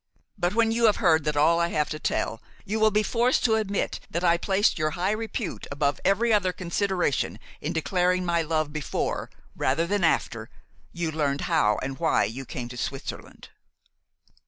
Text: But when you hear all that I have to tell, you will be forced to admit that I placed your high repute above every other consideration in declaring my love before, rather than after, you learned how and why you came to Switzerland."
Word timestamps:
But 0.35 0.55
when 0.55 0.71
you 0.71 0.91
hear 0.91 1.07
all 1.07 1.19
that 1.19 1.37
I 1.37 1.67
have 1.67 1.91
to 1.91 1.99
tell, 1.99 2.41
you 2.65 2.79
will 2.79 2.89
be 2.89 3.03
forced 3.03 3.45
to 3.45 3.53
admit 3.53 3.99
that 4.09 4.23
I 4.23 4.35
placed 4.35 4.79
your 4.79 4.89
high 4.97 5.11
repute 5.11 5.67
above 5.69 5.99
every 6.03 6.33
other 6.33 6.51
consideration 6.51 7.37
in 7.61 7.71
declaring 7.71 8.25
my 8.25 8.41
love 8.41 8.73
before, 8.73 9.29
rather 9.55 9.85
than 9.85 10.03
after, 10.03 10.49
you 10.91 11.11
learned 11.11 11.41
how 11.41 11.77
and 11.83 11.99
why 11.99 12.23
you 12.23 12.45
came 12.45 12.67
to 12.69 12.77
Switzerland." 12.77 13.49